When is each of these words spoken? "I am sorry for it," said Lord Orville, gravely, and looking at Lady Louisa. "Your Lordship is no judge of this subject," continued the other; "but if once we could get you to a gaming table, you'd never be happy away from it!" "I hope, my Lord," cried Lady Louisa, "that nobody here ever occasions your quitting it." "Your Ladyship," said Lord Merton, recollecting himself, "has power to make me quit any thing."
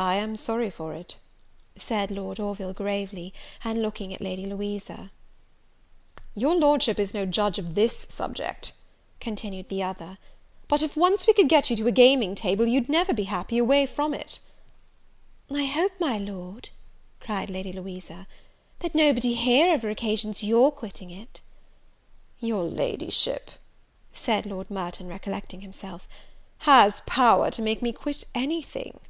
"I 0.00 0.14
am 0.14 0.36
sorry 0.36 0.70
for 0.70 0.94
it," 0.94 1.16
said 1.76 2.12
Lord 2.12 2.38
Orville, 2.38 2.72
gravely, 2.72 3.34
and 3.64 3.82
looking 3.82 4.14
at 4.14 4.20
Lady 4.20 4.46
Louisa. 4.46 5.10
"Your 6.36 6.54
Lordship 6.54 7.00
is 7.00 7.12
no 7.12 7.26
judge 7.26 7.58
of 7.58 7.74
this 7.74 8.06
subject," 8.08 8.74
continued 9.18 9.68
the 9.68 9.82
other; 9.82 10.18
"but 10.68 10.84
if 10.84 10.96
once 10.96 11.26
we 11.26 11.32
could 11.32 11.48
get 11.48 11.68
you 11.68 11.74
to 11.74 11.88
a 11.88 11.90
gaming 11.90 12.36
table, 12.36 12.68
you'd 12.68 12.88
never 12.88 13.12
be 13.12 13.24
happy 13.24 13.58
away 13.58 13.86
from 13.86 14.14
it!" 14.14 14.38
"I 15.52 15.64
hope, 15.64 15.98
my 15.98 16.16
Lord," 16.16 16.68
cried 17.18 17.50
Lady 17.50 17.72
Louisa, 17.72 18.28
"that 18.78 18.94
nobody 18.94 19.34
here 19.34 19.68
ever 19.68 19.90
occasions 19.90 20.44
your 20.44 20.70
quitting 20.70 21.10
it." 21.10 21.40
"Your 22.38 22.62
Ladyship," 22.62 23.50
said 24.12 24.46
Lord 24.46 24.70
Merton, 24.70 25.08
recollecting 25.08 25.62
himself, 25.62 26.06
"has 26.58 27.02
power 27.04 27.50
to 27.50 27.62
make 27.62 27.82
me 27.82 27.90
quit 27.92 28.22
any 28.32 28.62
thing." 28.62 29.00